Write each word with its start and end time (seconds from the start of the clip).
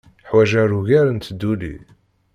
Ḥwajeɣ 0.29 0.69
ugar 0.79 1.07
n 1.11 1.17
tduli. 1.19 1.75